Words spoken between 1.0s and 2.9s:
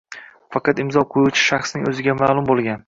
qo‘yuvchi shaxsning o‘ziga ma’lum bo‘lgan